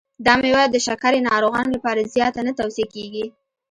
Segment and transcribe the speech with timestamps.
[0.25, 3.25] دا مېوه د شکرې ناروغانو لپاره زیاته نه توصیه کېږي.